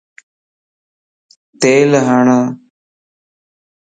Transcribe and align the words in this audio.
تيل 1.61 1.91
ھڻ 2.07 2.27